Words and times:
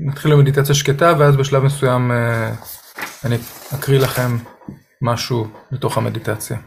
נתחיל 0.00 0.34
במדיטציה 0.34 0.74
שקטה 0.74 1.12
ואז 1.18 1.36
בשלב 1.36 1.62
מסוים 1.62 2.12
אני 3.24 3.36
אקריא 3.74 4.00
לכם 4.00 4.36
משהו 5.02 5.46
מתוך 5.72 5.98
המדיטציה. 5.98 6.58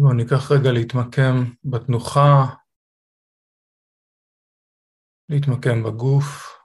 בואו 0.00 0.12
ניקח 0.12 0.52
רגע 0.52 0.72
להתמקם 0.72 1.44
בתנוחה, 1.64 2.46
להתמקם 5.28 5.82
בגוף. 5.82 6.57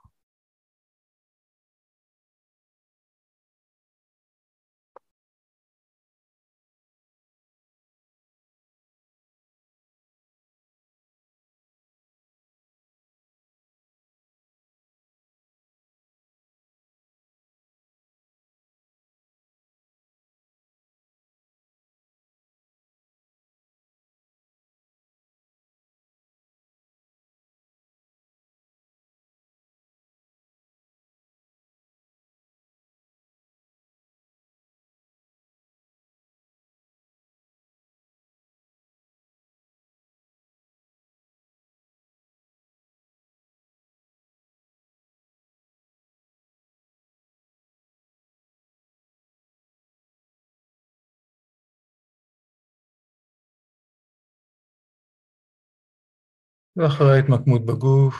ואחרי 56.77 57.11
ההתמקמות 57.15 57.61
בגוף, 57.65 58.15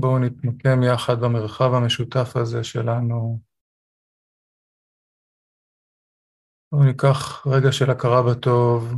בואו 0.00 0.18
נתמקם 0.18 0.78
יחד 0.92 1.16
במרחב 1.22 1.70
המשותף 1.74 2.36
הזה 2.36 2.64
שלנו. 2.64 3.40
בואו 6.72 6.84
ניקח 6.84 7.46
רגע 7.46 7.72
של 7.72 7.90
הכרה 7.90 8.22
בטוב 8.30 8.94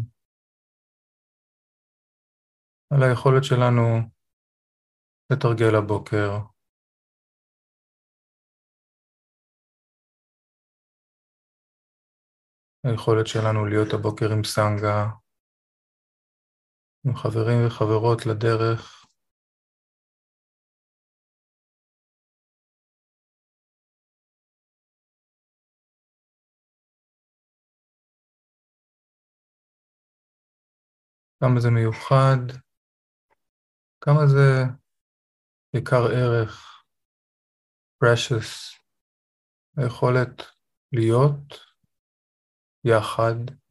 על 2.90 3.02
היכולת 3.02 3.44
שלנו 3.44 3.82
לתרגל 5.32 5.74
הבוקר. 5.78 6.30
היכולת 12.84 13.26
שלנו 13.26 13.66
להיות 13.66 13.88
הבוקר 13.92 14.32
עם 14.32 14.44
סנגה, 14.44 14.98
עם 17.06 17.16
חברים 17.16 17.66
וחברות 17.66 18.26
לדרך. 18.26 19.06
כמה 31.40 31.60
זה 31.60 31.70
מיוחד, 31.70 32.58
כמה 34.00 34.26
זה 34.26 34.64
יקר 35.74 36.04
ערך, 36.14 36.84
precious, 38.04 38.78
היכולת 39.76 40.42
להיות 40.92 41.54
יחד 42.84 43.67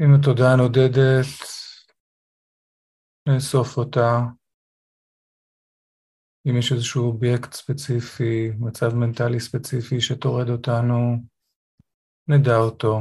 עם 0.00 0.14
התודעה 0.14 0.52
הנודדת, 0.52 1.26
נאסוף 3.28 3.76
אותה. 3.76 4.20
אם 6.46 6.58
יש 6.58 6.72
איזשהו 6.72 7.06
אובייקט 7.06 7.52
ספציפי, 7.52 8.50
מצב 8.58 8.94
מנטלי 8.94 9.40
ספציפי 9.40 10.00
שטורד 10.00 10.48
אותנו, 10.48 11.16
נדע 12.28 12.56
אותו, 12.56 13.00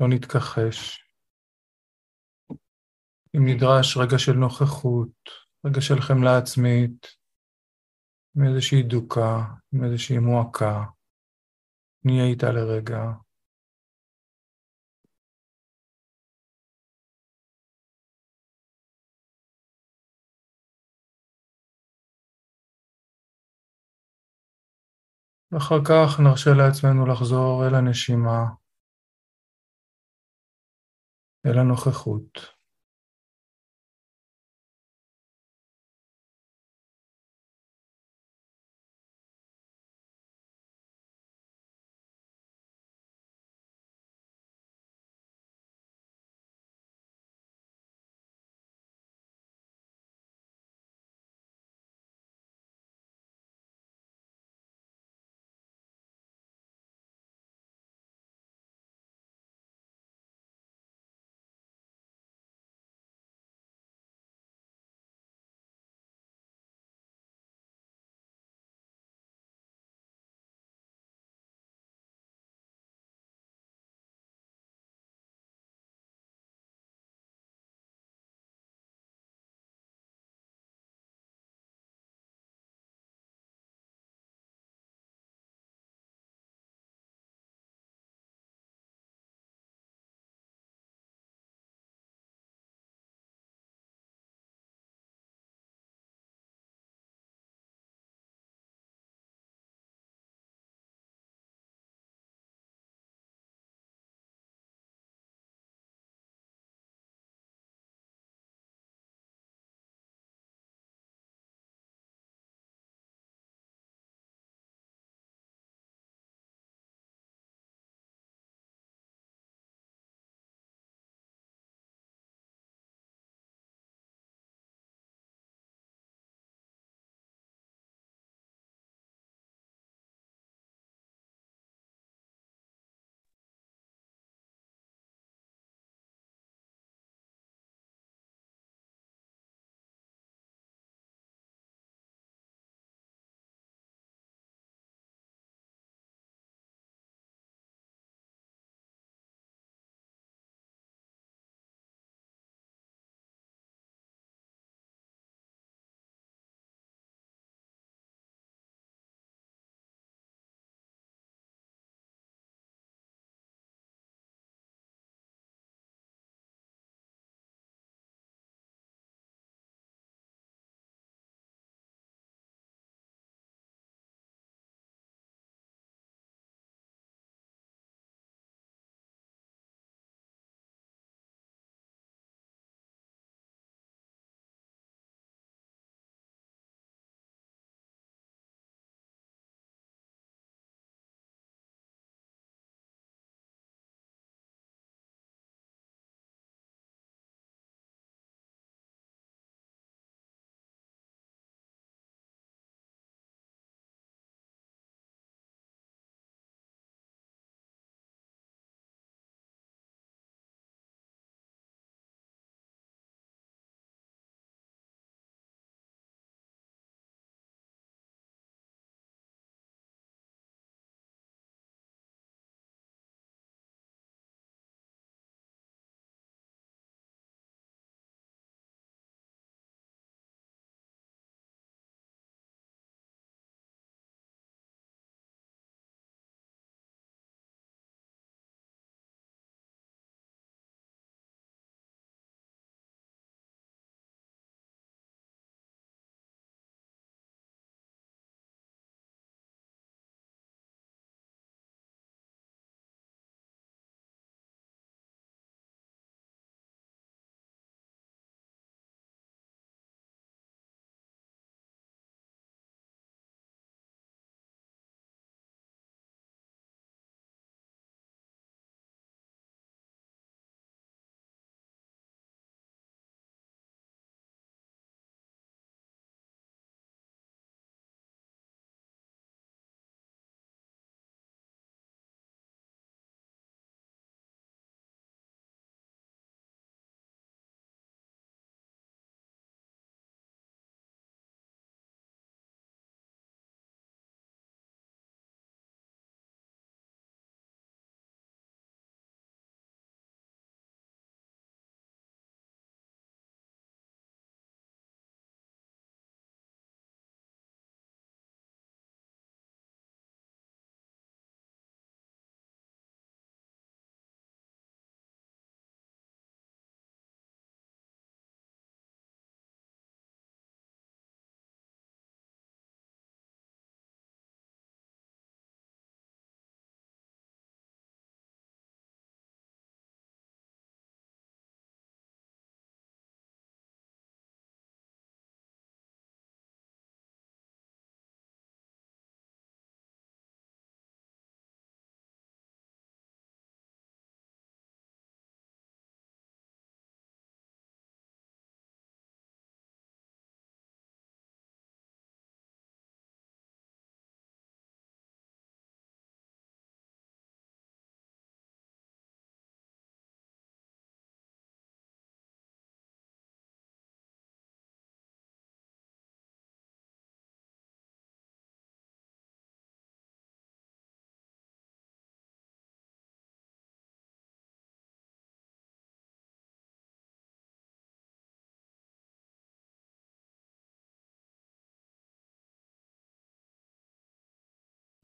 לא 0.00 0.06
נתכחש. 0.08 1.04
אם 3.36 3.42
נדרש 3.46 3.96
רגע 3.96 4.18
של 4.18 4.32
נוכחות, 4.32 5.30
רגע 5.66 5.80
של 5.80 6.00
חמלה 6.00 6.38
עצמית, 6.38 7.06
עם 8.36 8.48
איזושהי 8.48 8.82
דוקה, 8.82 9.44
עם 9.72 9.84
איזושהי 9.84 10.18
מועקה, 10.18 10.84
נהיה 12.04 12.24
איתה 12.24 12.46
לרגע. 12.52 13.00
ואחר 25.52 25.78
כך 25.84 26.20
נרשה 26.20 26.50
לעצמנו 26.50 27.06
לחזור 27.06 27.66
אל 27.66 27.74
הנשימה, 27.74 28.44
אל 31.46 31.58
הנוכחות. 31.58 32.59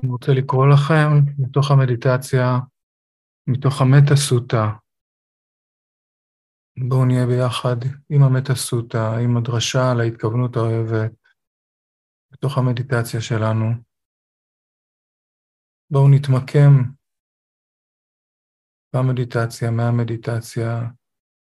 אני 0.07 0.13
רוצה 0.13 0.33
לקרוא 0.33 0.67
לכם 0.67 1.09
מתוך 1.39 1.71
המדיטציה, 1.71 2.47
מתוך 3.47 3.81
המטה 3.81 4.17
סוטה. 4.17 4.65
בואו 6.89 7.05
נהיה 7.05 7.27
ביחד 7.27 7.77
עם 8.11 8.23
המטה 8.23 8.55
סוטה, 8.55 9.17
עם 9.25 9.37
הדרשה 9.37 9.93
על 9.93 10.01
ההתכוונות 10.01 10.57
האוהבת, 10.57 11.13
בתוך 12.33 12.59
המדיטציה 12.59 13.21
שלנו. 13.21 13.67
בואו 15.91 16.09
נתמקם 16.09 16.73
במדיטציה, 18.95 19.71
מהמדיטציה 19.71 20.69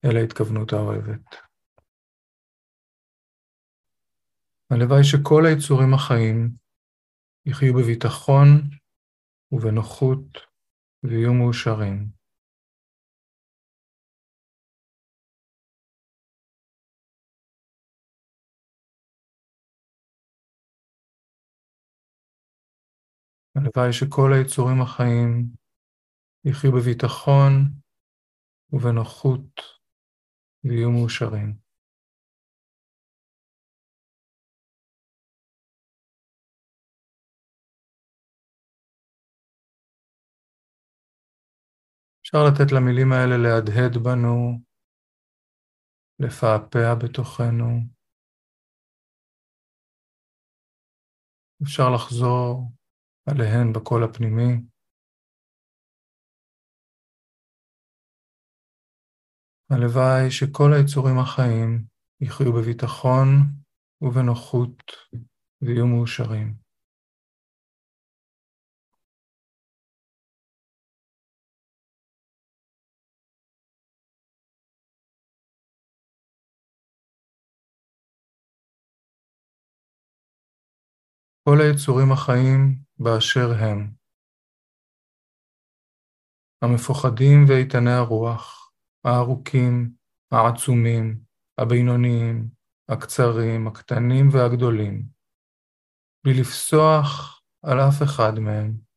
אל 0.06 0.18
ההתכוונות 0.18 0.74
האוהבת. 0.74 1.26
הלוואי 4.72 5.04
שכל 5.04 5.44
היצורים 5.46 5.94
החיים 5.94 6.61
יחיו 7.46 7.74
בביטחון 7.74 8.48
ובנוחות 9.52 10.38
ויהיו 11.04 11.34
מאושרים. 11.34 12.22
הלוואי 23.56 23.94
שכל 23.94 24.34
היצורים 24.34 24.82
החיים 24.82 25.48
יחיו 26.46 26.72
בביטחון 26.72 27.54
ובנוחות 28.74 29.62
ויהיו 30.64 30.92
מאושרים. 30.92 31.61
אפשר 42.32 42.46
לתת 42.52 42.72
למילים 42.72 43.12
האלה 43.12 43.38
להדהד 43.38 43.98
בנו, 44.04 44.60
לפעפע 46.20 46.96
בתוכנו. 47.04 47.68
אפשר 51.64 51.84
לחזור 51.96 52.72
עליהן 53.30 53.74
בקול 53.74 54.04
הפנימי. 54.04 54.52
הלוואי 59.70 60.32
שכל 60.32 60.70
היצורים 60.74 61.20
החיים 61.20 61.86
יחיו 62.22 62.54
בביטחון 62.54 63.28
ובנוחות 64.02 64.84
ויהיו 65.62 65.88
מאושרים. 65.88 66.71
כל 81.44 81.58
היצורים 81.62 82.12
החיים 82.12 82.78
באשר 83.00 83.50
הם, 83.60 83.92
המפוחדים 86.62 87.46
ואיתני 87.48 87.92
הרוח, 87.92 88.72
הארוכים, 89.06 89.94
העצומים, 90.32 91.24
הבינוניים, 91.58 92.50
הקצרים, 92.90 93.68
הקטנים 93.68 94.30
והגדולים, 94.32 95.06
בלי 96.24 96.34
לפסוח 96.40 97.42
על 97.64 97.80
אף 97.80 98.04
אחד 98.04 98.40
מהם. 98.40 98.91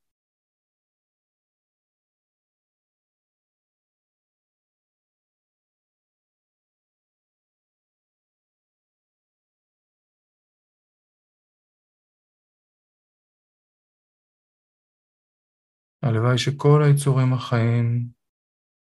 הלוואי 16.06 16.38
שכל 16.38 16.82
היצורים 16.82 17.32
החיים 17.32 18.08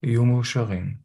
יהיו 0.04 0.26
מאושרים. 0.26 0.98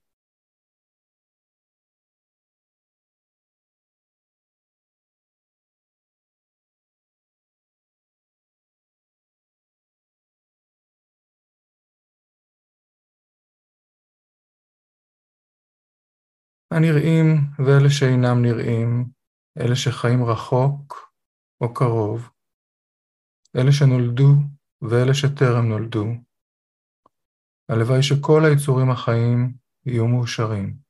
הנראים 16.71 17.27
ואלה 17.59 17.91
שאינם 17.91 18.43
נראים, 18.43 19.05
אלה 19.59 19.77
שחיים 19.77 20.25
רחוק 20.25 21.13
או 21.61 21.75
קרוב, 21.75 22.31
אלה 23.57 23.73
שנולדו 23.73 24.58
ואלה 24.83 25.15
שטרם 25.15 25.69
נולדו. 25.69 26.07
הלוואי 27.69 28.03
שכל 28.03 28.45
היצורים 28.45 28.91
החיים 28.91 29.53
יהיו 29.87 30.09
מאושרים. 30.09 30.88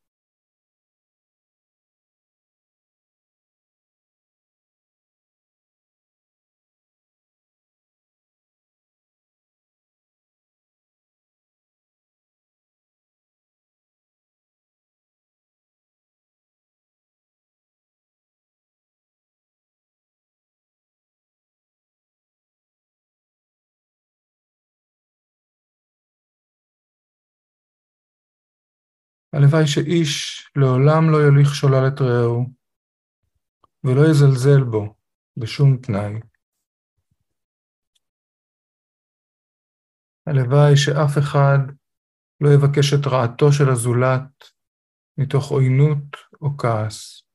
הלוואי 29.33 29.67
שאיש 29.67 30.45
לעולם 30.57 31.11
לא 31.11 31.17
יוליך 31.17 31.55
שולל 31.55 31.89
את 31.89 32.01
רעהו, 32.01 32.47
ולא 33.85 34.11
יזלזל 34.11 34.65
בו 34.71 34.95
בשום 35.37 35.77
תנאי. 35.77 36.21
הלוואי 40.27 40.77
שאף 40.77 41.19
אחד 41.19 41.59
לא 42.41 42.49
יבקש 42.55 42.95
את 42.95 43.07
רעתו 43.07 43.53
של 43.53 43.71
הזולת 43.71 44.45
מתוך 45.19 45.51
עוינות 45.51 46.17
או 46.41 46.57
כעס. 46.59 47.28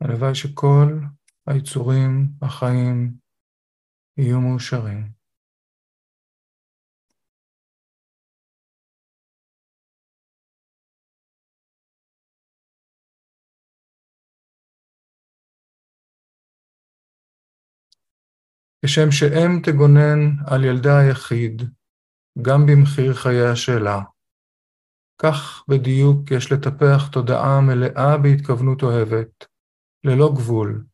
הלוואי 0.00 0.34
שכל 0.34 1.00
היצורים 1.46 2.28
החיים 2.42 3.12
יהיו 4.16 4.40
מאושרים. 4.40 5.18
כשם 18.84 19.10
שאם 19.10 19.62
תגונן 19.62 20.44
על 20.46 20.64
ילדה 20.64 20.98
היחיד, 20.98 21.62
גם 22.42 22.66
במחיר 22.66 23.14
חיי 23.14 23.46
השאלה. 23.52 23.98
כך 25.22 25.64
בדיוק 25.68 26.30
יש 26.30 26.52
לטפח 26.52 27.08
תודעה 27.12 27.60
מלאה 27.60 28.16
בהתכוונות 28.22 28.82
אוהבת, 28.82 29.44
ללא 30.04 30.28
גבול, 30.34 30.86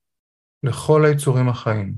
לכל 0.62 1.00
היצורים 1.04 1.48
החיים. 1.48 1.94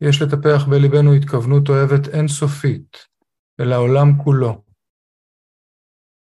יש 0.00 0.22
לטפח 0.22 0.60
בליבנו 0.70 1.12
התכוונות 1.12 1.68
אוהבת 1.68 2.08
אינסופית 2.14 2.96
אל 3.60 3.72
העולם 3.72 4.08
כולו, 4.24 4.64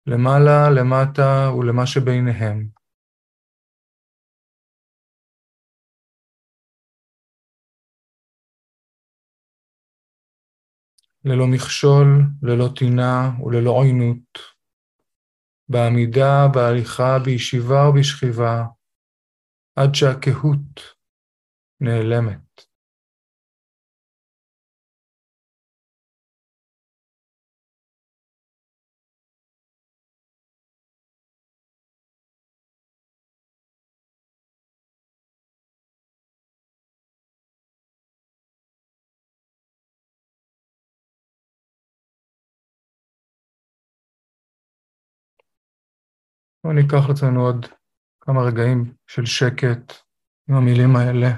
למעלה, 0.07 0.71
למטה 0.71 1.51
ולמה 1.59 1.87
שביניהם. 1.87 2.69
ללא 11.25 11.47
מכשול, 11.47 12.09
ללא 12.43 12.69
טינה 12.79 13.31
וללא 13.45 13.71
עוינות. 13.71 14.56
בעמידה, 15.69 16.49
בהליכה, 16.55 17.19
בישיבה 17.25 17.89
ובשכיבה, 17.89 18.65
עד 19.77 19.95
שהקהות 19.95 20.81
נעלמת. 21.81 22.67
בואו 46.67 46.77
ניקח 46.77 47.09
לעצמנו 47.09 47.47
עוד 47.47 47.67
כמה 48.21 48.43
רגעים 48.43 48.93
של 49.07 49.27
שקט 49.27 49.93
עם 50.49 50.55
המילים 50.55 50.97
האלה. 50.97 51.31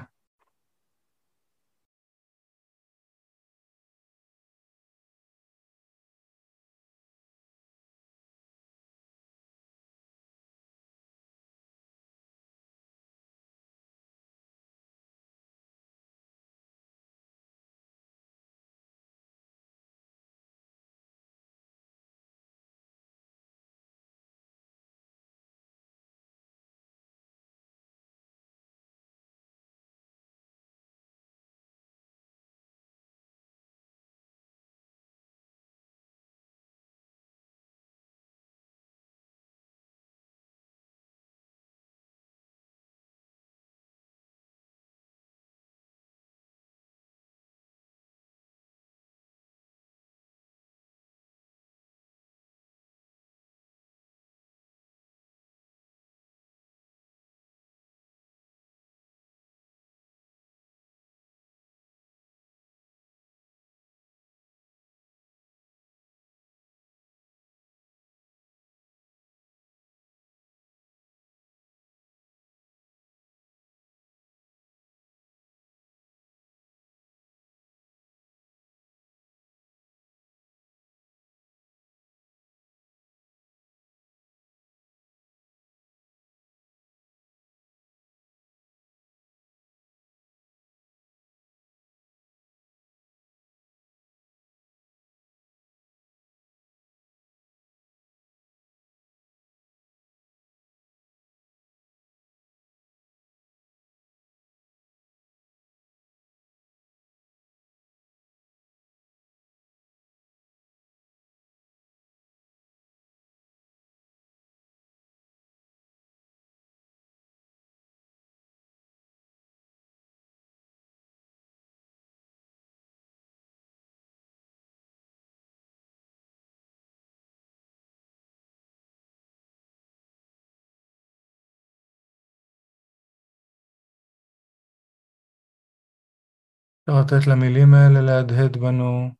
אפשר 136.89 137.01
לתת 137.01 137.27
למילים 137.27 137.75
האלה 137.75 138.01
להדהד 138.01 138.57
בנו, 138.57 139.11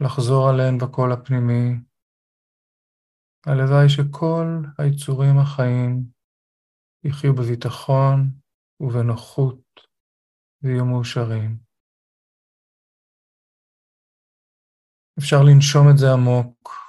לחזור 0.00 0.48
עליהן 0.48 0.78
בקול 0.78 1.12
הפנימי. 1.12 1.64
הלוואי 3.46 3.88
שכל 3.88 4.46
היצורים 4.78 5.38
החיים 5.38 6.04
יחיו 7.04 7.34
בביטחון 7.34 8.18
ובנוחות 8.80 9.62
ויהיו 10.62 10.84
מאושרים. 10.84 11.58
אפשר 15.18 15.42
לנשום 15.46 15.84
את 15.92 15.98
זה 15.98 16.06
עמוק. 16.12 16.87